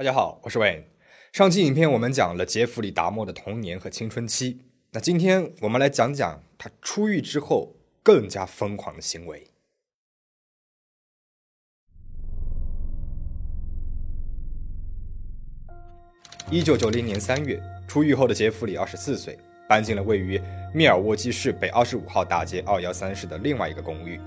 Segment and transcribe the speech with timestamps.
[0.00, 0.84] 大家好，我是 Wayne。
[1.30, 4.62] 上期影片我们讲了杰弗里·达莫的童年和青春期，
[4.92, 9.46] 那今天我们来讲讲他出狱之后更加疯狂的行为。
[16.50, 20.40] 一九九零年三月，出狱后的杰弗里二十四岁，搬进了位于
[20.74, 24.18] 密尔沃基市北二十五号大街二幺三室的另外一个公寓。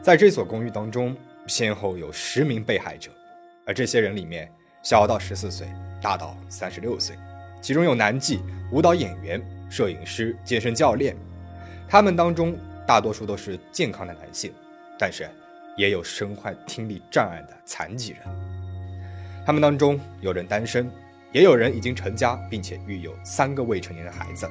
[0.00, 1.14] 在这所公寓当中，
[1.46, 3.10] 先后有十名被害者，
[3.66, 4.50] 而这些人里面。
[4.82, 5.68] 小到十四岁，
[6.02, 7.16] 大到三十六岁，
[7.60, 8.40] 其中有男妓、
[8.72, 11.16] 舞蹈演员、摄影师、健身教练，
[11.88, 14.52] 他们当中大多数都是健康的男性，
[14.98, 15.30] 但是
[15.76, 18.20] 也有身患听力障碍的残疾人。
[19.46, 20.90] 他们当中有人单身，
[21.30, 24.50] 也有人已经成家，并且育有三个未成年的孩子。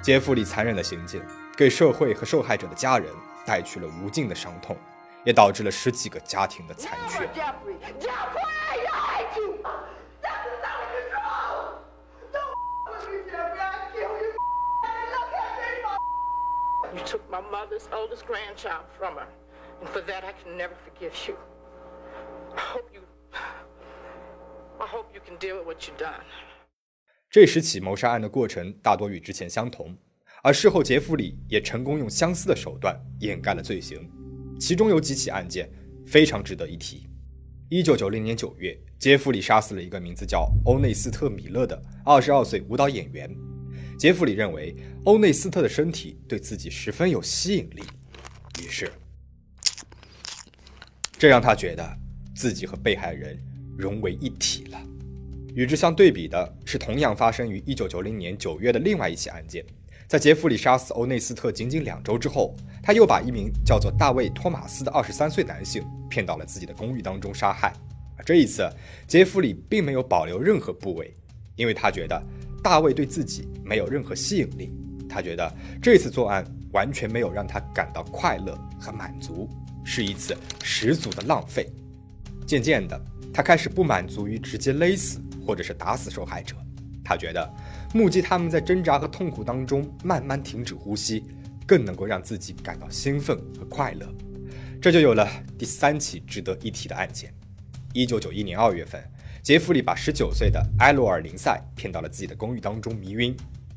[0.00, 1.20] 杰弗里残忍的行径，
[1.58, 3.06] 给社会和受害者的家人
[3.44, 4.74] 带去了无尽的伤痛，
[5.24, 7.28] 也导致了十几个家庭的残缺。
[16.96, 19.26] You took my mother's oldest grandchild from her,
[19.82, 21.36] and for that I can never forgive you.
[22.56, 23.02] I hope you,
[24.78, 26.24] I hope you can deal with what you've done.
[27.28, 29.94] 这十起谋杀案的过程大多与之前相同，
[30.42, 34.10] 而事后杰弗里也成功用相似的手段掩盖了罪行。
[34.58, 35.70] 其中有几起案件
[36.06, 37.06] 非常值得一提。
[37.68, 43.30] 一九九零年九月，杰弗里杀死了一个名字叫欧内斯特·米勒的二十二岁舞蹈演员。
[43.98, 47.82] 杰弗里认为欧内斯特的身体对自己十分有吸引力，
[48.62, 48.92] 于是
[51.18, 51.98] 这让他觉得
[52.34, 53.38] 自己和被害人
[53.76, 54.78] 融为一体了。
[55.54, 59.64] 与之相对比的是，同样发生于一九九零年九月的另外一起案件，
[60.06, 67.72] 在杰弗里杀死欧内斯特仅仅两周之后，他又把一名叫做大卫·托马斯的二十三岁男性骗到了自己的公寓当中杀害。
[68.26, 68.70] 这一次，
[69.06, 71.14] 杰弗里并没有保留任何部位，
[71.54, 72.22] 因为他觉得。
[72.62, 74.70] 大卫对自己没有任何吸引力，
[75.08, 79.48] 他觉得这次作案完全没有让他感到快乐和满足，
[79.84, 81.68] 是一次十足的浪费。
[82.46, 82.98] 渐渐的，
[83.34, 86.54] 他开始不满足于直接勒死或者是打死受害者，
[87.04, 87.54] 他觉得
[87.92, 91.24] 目击他们在挣扎和痛苦当中慢慢停止呼吸，
[91.66, 94.06] 更能够让自己感到兴奋和快乐。
[94.80, 95.28] 这就有了
[95.58, 97.34] 第三起值得一提的案件：
[97.92, 99.02] 一九九一年二月份。
[99.42, 103.32] 杰弗里把十九岁的埃罗尔·林塞骗到了自己的公寓当中迷晕，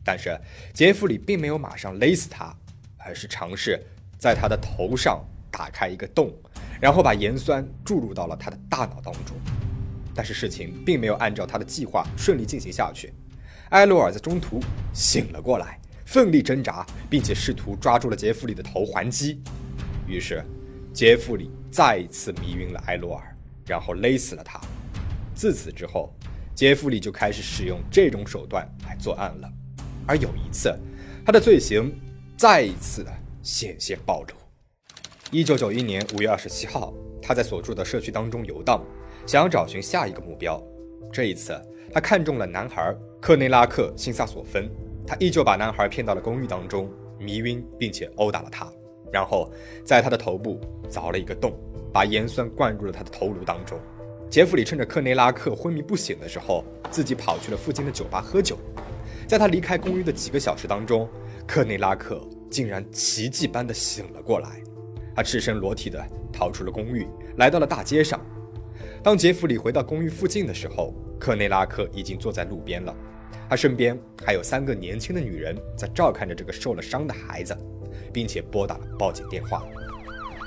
[0.10, 0.36] 但是
[0.74, 2.52] 杰弗里并没有马上勒死他，
[2.98, 3.80] 而是尝试
[4.18, 6.34] 在他的头上打开一个洞，
[6.82, 9.38] 然后把盐酸注入到了他的大脑当中。
[10.16, 13.14] 但是事情并没有按照他的计划顺利进行下去，
[13.70, 14.60] 埃罗尔在中途
[14.96, 19.40] 醒了过来，奋力挣扎，并且试图抓住了杰弗里的头还击。
[20.08, 20.44] 于是，
[20.92, 23.38] 杰弗里再一次迷晕了埃罗尔，
[23.68, 24.60] 然后勒死了他。
[25.36, 26.12] 自此之后，
[26.56, 29.48] 杰弗里就开始使用这种手段来作案了。
[30.10, 30.76] 而有一次，
[31.24, 31.96] 他的罪行
[32.36, 33.06] 再一次
[33.44, 34.30] 险些暴露。
[35.30, 38.84] 一九九一年五月二十七号，他在所住的社区当中游荡，
[39.28, 40.60] 想要找寻下一个目标。
[41.14, 41.56] 这一次，
[41.94, 44.68] 他看中了男孩克内拉克·辛萨索芬，
[45.06, 48.68] 他依旧把男孩骗到了公寓当中，迷晕并且殴打了他，
[49.14, 49.54] 然后
[49.86, 50.60] 在他的头部
[50.90, 51.54] 凿了一个洞，
[51.94, 53.80] 把盐酸灌入了他的头颅当中。
[54.28, 58.58] 杰弗里趁着克内拉克昏迷不醒的时候，自己跑去了附近的酒吧喝酒。
[59.28, 61.08] 在他离开公寓的几个小时当中，
[61.48, 64.62] 克内拉克竟然奇迹般的醒了过来。
[65.16, 66.02] 他赤身裸体的
[66.32, 67.06] 逃出了公寓，
[67.38, 68.20] 来到了大街上。
[69.04, 72.96] 当杰弗里回到公寓附近的时候，克内拉克已经坐在路边了。
[73.50, 77.58] 他身边还有三个年轻的女人在照看着这个受了伤的孩子，
[78.14, 79.64] 并且拨打了报警电话。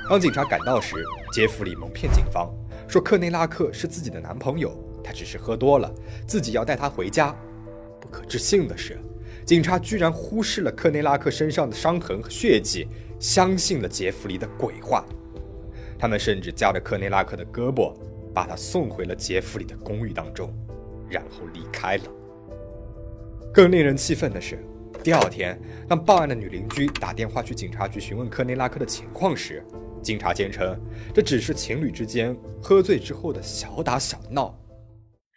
[0.09, 0.97] 当警察赶到时，
[1.33, 2.51] 杰弗里蒙骗警方。
[2.89, 5.93] 说克内拉克是自己的男朋友，他只是喝多了，
[6.27, 7.35] 自己要带他回家。
[8.03, 8.99] 不可置信的是，
[9.47, 12.89] 警察居然忽视了克内拉克身上的伤痕和血迹，
[13.21, 15.05] 相信了杰弗里的鬼话。
[15.97, 17.95] 他们甚至夹着克内拉克的胳膊，
[18.35, 20.53] 把他送回了杰弗里的公寓当中，
[21.09, 22.05] 然后离开了。
[23.55, 24.59] 更令人气愤的是，
[25.05, 25.57] 第二天，
[25.87, 29.65] 当报案的女邻居打电话去警察局询问克内拉克的情况时，
[30.03, 30.77] 警察坚称，
[31.15, 34.59] 这只是情侣之间喝醉之后的小打小闹。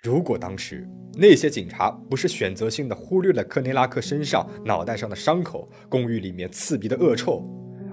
[0.06, 7.44] 如果当时那些警察不是选择性的忽略了克内拉克身上、脑袋上的伤口、公寓里面刺鼻的恶臭，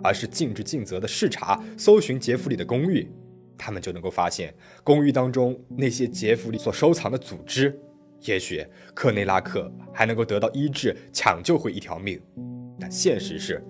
[0.04, 3.10] 而是尽职尽责的视察、搜寻杰弗里的公寓，
[3.56, 4.54] 他们就能够发现
[4.84, 7.80] 公寓当中那些杰弗里所收藏的组织。
[8.26, 8.62] 也许
[8.92, 12.20] 克内拉克还能够得到医治，抢救回一条命。
[12.78, 13.64] 但现实是，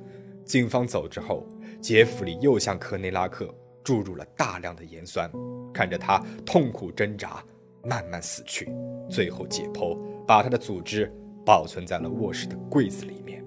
[0.44, 1.46] 警方走之后。
[1.80, 3.52] 杰弗里又向科内拉克
[3.82, 5.28] 注入了大量的盐酸，
[5.74, 7.42] 看着他痛苦挣扎，
[7.84, 8.70] 慢慢死去，
[9.10, 11.12] 最后解剖，把他的组织
[11.44, 13.44] 保存在了卧室的柜子里面。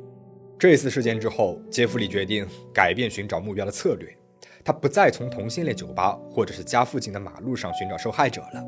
[0.58, 4.18] 这次事件之后，杰弗里决定改变寻找目标的策略，
[4.64, 8.64] 他不再从同性恋酒吧或者是家附近的马路上寻找受害者了，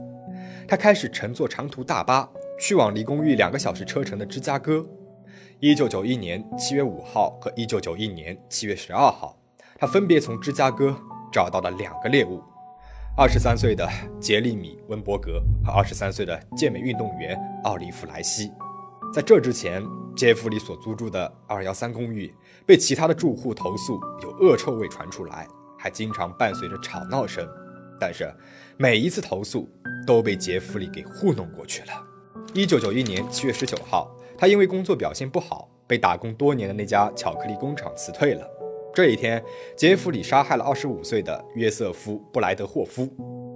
[0.67, 2.29] 他开始乘坐长途大巴
[2.59, 4.85] 去往离公寓两个小时车程的芝加哥。
[5.59, 9.35] 一九九一年七月五号和一九九一年七月十二号，
[9.77, 10.95] 他分别从芝加哥
[11.31, 12.43] 找到了两个猎物：
[13.19, 18.51] 二十三岁的杰利米·温伯格和二十三岁的健美运动员奥利弗莱西。
[19.11, 19.83] 在这之前，
[20.15, 22.31] 杰弗里所租住的二幺三公寓
[22.63, 25.47] 被其他的住户投诉有恶臭味传出来，
[25.79, 27.43] 还经常伴随着吵闹声。
[27.99, 28.31] 但是
[28.77, 29.67] 每一次投诉
[30.05, 31.87] 都被杰弗里给糊弄过去了。
[32.53, 34.13] 一九九一年七月十九号。
[34.39, 38.47] 他因为工作表现不好，被打工多年的那家巧克力工厂辞退了。
[38.97, 39.39] 这一天，
[39.75, 43.07] 杰弗里杀害了25岁的约瑟夫·布莱德霍夫。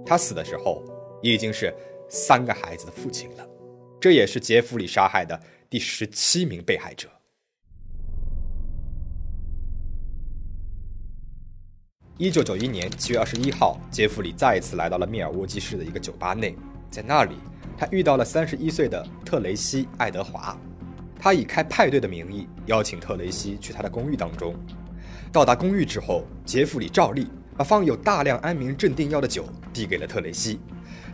[0.06, 0.80] 他死的时候
[1.20, 1.74] 已经是
[2.08, 3.44] 三个孩子的父亲了。
[4.00, 5.36] 这也是杰弗里杀害的
[5.68, 7.08] 第十七名被害者。
[12.18, 16.54] 1991年7月21号，杰弗里再一次来到了密尔沃基市的一个酒吧内，
[16.88, 17.34] 在那里，
[17.76, 20.56] 他遇到了31岁的特雷西·爱德华。
[21.18, 24.54] 他以开派对的名义邀请特雷西去他的公寓当中。
[25.32, 27.26] 到达公寓之后，杰弗里照例
[27.56, 30.60] 把放有大量安眠镇定药的酒递给了特雷西，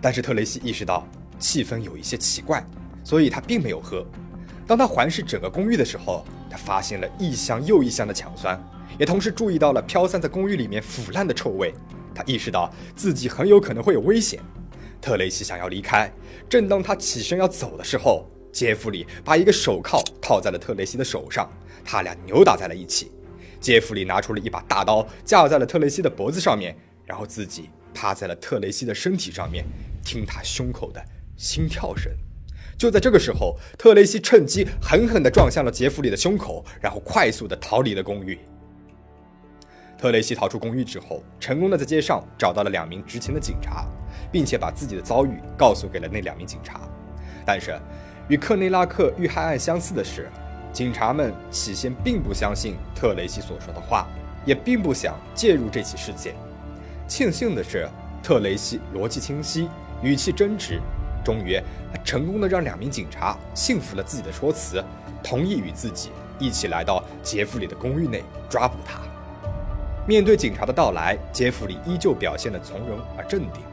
[0.02, 1.06] 但是特雷西意识到
[1.38, 2.66] 气氛有一些奇怪，
[3.04, 4.04] 所以他并没有喝。
[4.66, 8.60] 当他环视整个公寓的时候，他发现了一箱又一箱的强酸，
[8.98, 11.72] 也同时注意到了飘散在公寓里面腐烂的臭味。
[12.12, 14.40] 他意识到自己很有可能会有危险。
[15.00, 16.12] 特雷西想要离开，
[16.48, 18.28] 正当他起身要走的时候。
[18.50, 21.48] 杰弗里把一个手铐套在了特雷西的手上，
[21.84, 23.12] 他俩扭打在了一起。
[23.60, 29.64] 杰弗里拿出了一把大刀，架在了特雷西的脖子上面，然后自己趴在了特雷西的身体上面，
[30.04, 31.02] 听他胸口的
[31.36, 32.12] 心跳声。
[32.76, 38.38] 就在这个时候，特雷西趁机狠狠地撞向了杰弗里的胸口，然后快速地逃离了公寓。
[39.98, 43.86] 特雷西逃出公寓之后，成功的在街上找到了两名执勤的警察，
[44.30, 46.80] 并且把自己的遭遇告诉给了那两名警察，
[47.44, 47.78] 但是。
[48.28, 50.28] 与克内拉克遇害案相似的是，
[50.78, 54.06] 警察们起先并不相信特雷西所说的话，
[54.44, 56.36] 也并不想介入这起事件。
[57.08, 57.88] 庆幸的是，
[58.22, 59.68] 特雷西逻辑清晰，
[60.02, 60.80] 语气真直，
[61.24, 61.60] 终于
[62.04, 64.80] 成功的让两名警察信服了自己的说辞，
[65.20, 69.00] 同意与自己一起来到杰弗里的公寓内抓捕他。
[70.06, 73.64] 面对警察的到来，杰弗里依旧表现得从容而镇定，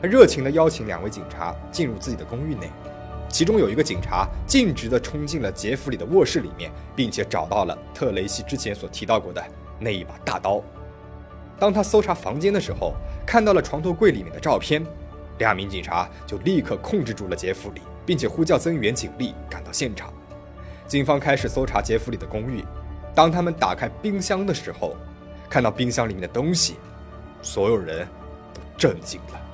[0.00, 2.70] 他热情地邀请两位警察进入自己的公寓内。
[3.28, 9.44] 其中有一个警察径直地冲进了杰弗里的卧室里面，并且找到了特雷西之前所提到过的
[9.78, 10.62] 那一把大刀。
[11.58, 12.94] 当他搜查房间的时候，
[13.26, 14.84] 看到了床头柜里面的照片，
[15.38, 20.12] 两名警察就立刻控制住了杰弗里，并且呼叫增援警力赶到现场。
[20.86, 22.64] 警方开始搜查杰弗里的公寓。
[23.14, 24.94] 当他们打开冰箱的时候，
[25.48, 26.76] 看到冰箱里面的东西，
[27.40, 28.06] 所有人
[28.52, 29.45] 都震惊了。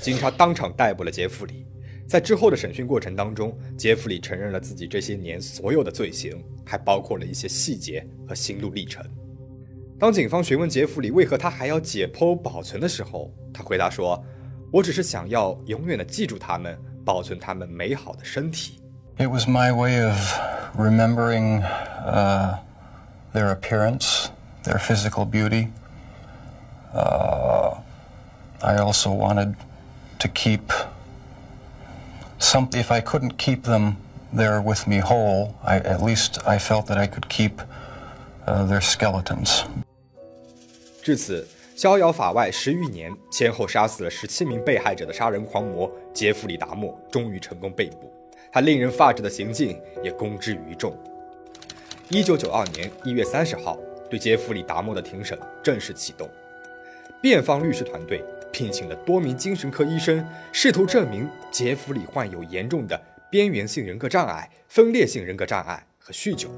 [0.00, 1.66] 警察当场逮捕了杰弗里。
[2.06, 9.04] 在之后的审讯过程当中，杰弗里承认了自己这些年所有的罪行，还包括了一些细节和心路历程。
[9.98, 14.24] 当警方询问杰弗里为何他还要解剖保存的时候，他回答说
[14.72, 18.80] ：“我只是想要永远的记住他们，保存他们美好的身体。”
[19.18, 20.16] It was my way of
[20.78, 21.62] remembering,
[22.06, 22.58] uh,
[23.34, 24.28] their appearance,
[24.62, 25.68] their physical beauty.
[26.94, 27.74] Uh,
[28.60, 29.56] I also wanted.
[30.18, 30.72] To keep
[32.38, 33.96] some if I couldn't keep them
[34.34, 37.62] there with me whole, I at least I felt that I could keep
[38.46, 39.64] uh, their skeletons.
[41.02, 41.46] 至此，
[41.76, 48.12] 逍遥法外十余年，先后杀死了十七名被害者的杀人狂魔杰弗里·达莫终于成功被捕，
[48.52, 50.96] 他令人发指的行径也公之于众。
[52.10, 53.78] 一九九二年一月三十号，
[54.10, 56.28] 对杰弗里·达莫的庭审正式启动，
[57.22, 58.24] 辩方律师团队。
[58.52, 63.00] 聘请了多名精神科医生，试图证明杰弗里患有严重的
[63.30, 66.48] 边缘性人格障碍、分裂性人格障碍和酗酒，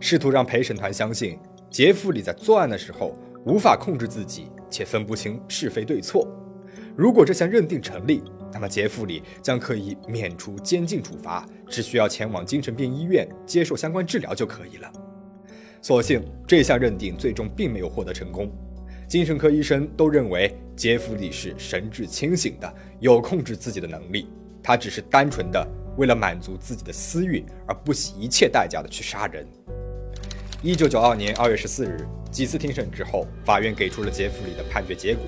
[0.00, 1.38] 试图让陪审团相信
[1.70, 6.26] 杰弗里在作案的时候无法控制自己，且分不清是非对错。
[6.96, 14.90] 如果这项认定成立，那么杰弗里将可以免除监禁处罚，只需要前往精神病医院接受相关治疗就可以了。
[15.80, 18.50] 所幸这项认定最终并没有获得成功。
[19.08, 24.28] 精神科医生都认为杰弗里是神志清醒的，有控制自己的能力。
[24.62, 29.46] 他只是单纯的为了满足自己的私欲而不惜一切代价的去杀人。
[30.60, 35.24] 一九九二年二月十四日，几次庭审之后，法院给出了杰弗里的判决结果。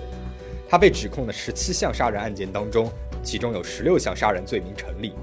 [0.68, 5.14] 他被指控的十七项杀人案件当中，其中有十六项杀人罪名成立，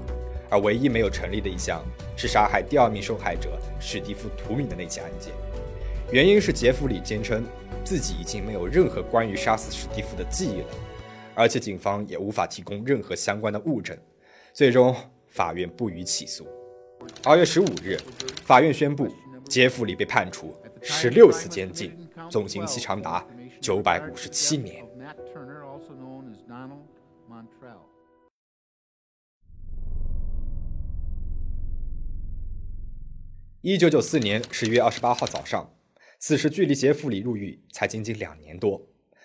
[0.50, 1.80] 而唯一没有成立的一项
[2.16, 5.32] 是杀害第二名受害者史蒂夫·图敏的那起案件。
[6.10, 7.44] 原因是杰弗里坚称
[7.88, 10.68] 自己已经没有任何关于杀死史蒂夫的记忆了，
[11.34, 13.96] 而且警方也无法提供任何相关的物证。
[14.52, 14.94] 最终，
[15.28, 16.46] 法院不予起诉。
[17.24, 17.96] 二月十五日，
[18.44, 19.08] 法院宣布。
[19.48, 21.90] 杰弗里被判处十六次监禁，
[22.30, 23.26] 总刑期长达
[23.62, 24.84] 九百五十七年。
[33.62, 35.70] 一九九四年十月二十八号早上，
[36.20, 38.80] 此时距离杰弗里入狱才仅仅两年多，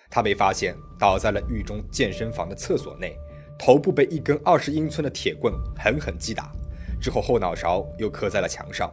[0.08, 3.16] 他被发现倒在了狱中健身房的厕所内，
[3.58, 6.52] 头部被一根二十英寸的铁棍狠狠击打，
[7.00, 8.88] 之后后脑勺又磕在了墙上。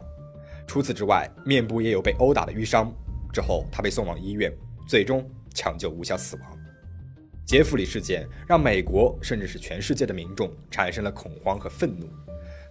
[0.66, 2.92] 除此之外，面部也有被殴打的淤伤。
[3.32, 4.52] 之后，他被送往医院，
[4.86, 6.58] 最终抢救无效死亡。
[7.46, 12.08] 杰弗里事件让美国甚至是全世界的民众产生了恐慌和愤怒。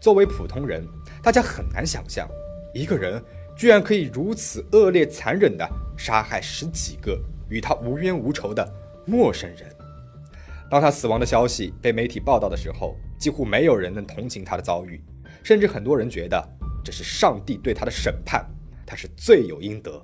[0.01, 0.85] 作为普通人，
[1.23, 2.27] 大家很难想象，
[2.73, 3.23] 一个人
[3.61, 7.15] 居然可以如此恶劣残忍地杀害十几个
[7.47, 8.67] 与他无冤无仇的
[9.05, 9.69] 陌生人。
[10.67, 14.99] 当他死亡的消息被媒体报道的时候，几乎没有人能同情他的遭遇，
[15.43, 16.43] 甚至很多人觉得。
[16.83, 18.43] 这是上帝对他的审判，
[18.83, 20.03] 他是罪有应得。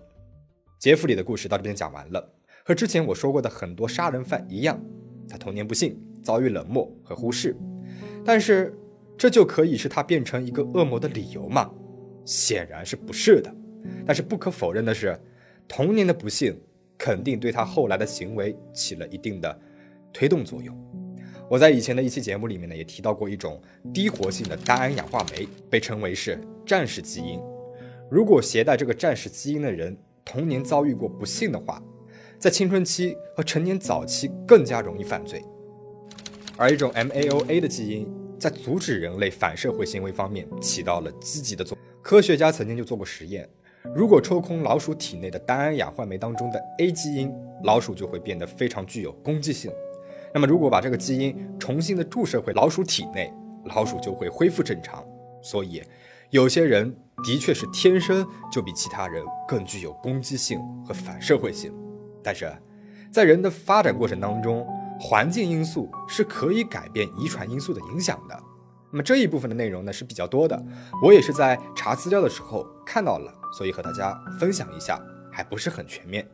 [0.78, 2.32] 杰弗里的故事到这边讲完了，
[2.64, 4.80] 和之前我说过的很多杀人犯一样，
[5.28, 7.58] 他童年不幸，遭遇冷漠和忽视。
[8.24, 8.78] 但是，
[9.18, 11.72] 这就可以是他变成一个恶魔的理由吗？
[12.28, 13.52] 显然是不是的。
[14.06, 15.18] 但是不可否认的是，
[15.68, 16.60] 童年的不幸
[16.98, 19.60] 肯定对他后来的行为起了一定的
[20.12, 20.76] 推动作用。
[21.50, 23.62] 我在以前的一期节目里面呢，也提到过一种
[23.94, 27.40] 低活性的单胺氧化酶，被称为是战士基因。
[28.12, 31.82] 如果携带这个战士基因的人童年遭遇过不幸的话，
[32.38, 35.42] 在青春期和成年早期更加容易犯罪。
[36.58, 41.87] 而一种 MAOA 的基因在阻止人类反社会行为方面起到了积极的作用。
[42.08, 43.46] 科学家曾经就做过实验，
[43.94, 47.30] 如果抽空老鼠体内的单胺氧化酶当中的 A 基因，
[47.66, 49.70] 老鼠就会变得非常具有攻击性。
[50.34, 53.30] 那么，如果把这个基因重新的注射回老鼠体内，
[53.66, 55.06] 老鼠就会恢复正常。
[55.42, 55.84] 所以，
[56.30, 56.96] 有些人
[57.26, 61.74] 的确是天生就比其他人更具有攻击性和反社会性。
[62.24, 62.50] 但是，
[63.12, 64.66] 在人的发展过程当中，
[64.98, 68.44] 环境因素是可以改变遗传因素的影响的。
[68.92, 70.62] 那么这一部分的内容呢是比较多的，
[71.04, 75.02] 我也是在查资料的时候看到了，所以和大家分享一下，
[75.32, 76.28] 还不是很全面。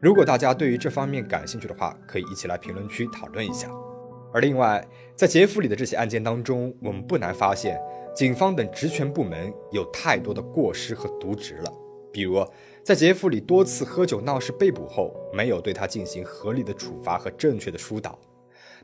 [0.00, 3.70] 如果大家对于这方面感兴趣的话，可以一起来评论区讨论一下。
[4.32, 7.80] 而另外，在杰弗里的这起案件当中，我们不难发现，
[8.14, 11.72] 警方等职权部门有太多的过失和渎职了。
[12.12, 12.44] 比如，
[12.82, 18.18] 在杰弗里多次喝酒闹事被捕后，没有对他进行合理的处罚和正确的疏导；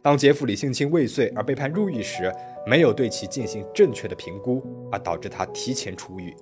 [0.03, 2.33] 当杰弗里性侵未遂而被判入狱时，
[2.67, 6.35] 没有对其进行正确的评估，而导致他提前出狱。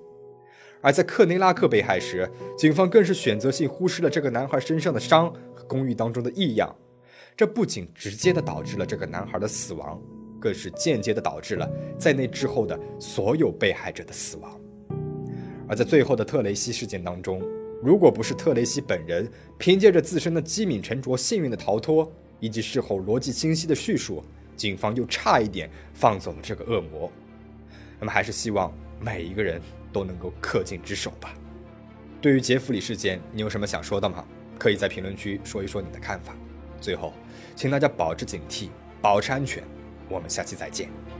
[0.81, 6.73] 而在克内拉克被害时，警方更是选择性忽视了这个男孩身上的伤和公寓当中的异样，
[7.35, 10.01] 这不仅直接的导致了这个男孩的死亡，
[10.39, 14.57] 更是间接的导致了在那之后的所有被害者的死亡。
[15.67, 17.41] 而在最后的特雷西事件当中，
[17.83, 24.23] 如果不是特雷西本人凭借着自身的机敏沉着幸运的逃脱，以及事后逻辑清晰的叙述，
[24.55, 27.11] 警方又差一点放走了这个恶魔。
[27.99, 29.61] 那么，还是希望每一个人。
[29.91, 31.33] 都能够恪尽职守吧。
[32.21, 34.23] 对于杰弗里事件，你有什么想说的吗？
[34.55, 36.35] 可以在评论区说一说你的看法。
[36.79, 37.11] 最后，
[37.55, 38.69] 请大家保持警惕，
[39.01, 39.63] 保持安全。
[40.07, 41.18] 我们下期再见。